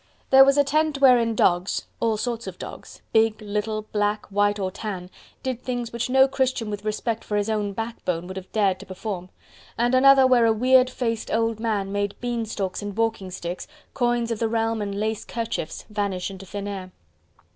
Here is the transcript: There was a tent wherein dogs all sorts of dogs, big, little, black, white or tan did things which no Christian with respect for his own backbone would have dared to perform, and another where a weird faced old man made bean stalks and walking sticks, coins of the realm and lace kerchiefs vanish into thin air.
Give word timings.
There 0.31 0.43
was 0.43 0.57
a 0.57 0.63
tent 0.63 0.99
wherein 0.99 1.35
dogs 1.35 1.85
all 1.99 2.17
sorts 2.17 2.47
of 2.47 2.57
dogs, 2.57 3.03
big, 3.13 3.39
little, 3.39 3.83
black, 3.91 4.25
white 4.31 4.57
or 4.57 4.71
tan 4.71 5.11
did 5.43 5.61
things 5.61 5.93
which 5.93 6.09
no 6.09 6.27
Christian 6.27 6.71
with 6.71 6.83
respect 6.83 7.23
for 7.23 7.37
his 7.37 7.51
own 7.51 7.73
backbone 7.73 8.25
would 8.25 8.35
have 8.35 8.51
dared 8.51 8.79
to 8.79 8.85
perform, 8.87 9.29
and 9.77 9.93
another 9.93 10.25
where 10.25 10.47
a 10.47 10.53
weird 10.53 10.89
faced 10.89 11.29
old 11.31 11.59
man 11.59 11.91
made 11.91 12.19
bean 12.19 12.47
stalks 12.47 12.81
and 12.81 12.97
walking 12.97 13.29
sticks, 13.29 13.67
coins 13.93 14.31
of 14.31 14.39
the 14.39 14.49
realm 14.49 14.81
and 14.81 14.99
lace 14.99 15.23
kerchiefs 15.23 15.85
vanish 15.87 16.31
into 16.31 16.47
thin 16.47 16.67
air. 16.67 16.91